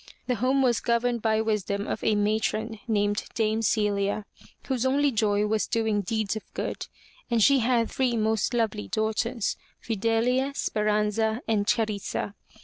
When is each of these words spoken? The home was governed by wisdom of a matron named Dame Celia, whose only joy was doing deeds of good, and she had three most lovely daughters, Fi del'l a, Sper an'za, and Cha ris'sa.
The 0.25 0.33
home 0.33 0.63
was 0.63 0.79
governed 0.79 1.21
by 1.21 1.41
wisdom 1.41 1.85
of 1.85 2.03
a 2.03 2.15
matron 2.15 2.79
named 2.87 3.23
Dame 3.35 3.61
Celia, 3.61 4.25
whose 4.67 4.83
only 4.83 5.11
joy 5.11 5.45
was 5.45 5.67
doing 5.67 6.01
deeds 6.01 6.35
of 6.35 6.51
good, 6.55 6.87
and 7.29 7.39
she 7.43 7.59
had 7.59 7.91
three 7.91 8.17
most 8.17 8.51
lovely 8.55 8.87
daughters, 8.87 9.57
Fi 9.79 9.93
del'l 9.93 10.27
a, 10.27 10.53
Sper 10.55 10.85
an'za, 10.89 11.41
and 11.47 11.67
Cha 11.67 11.83
ris'sa. 11.83 12.33